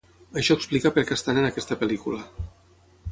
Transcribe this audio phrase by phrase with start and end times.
[0.41, 2.23] Això explica perquè estan en aquesta pel·lícula.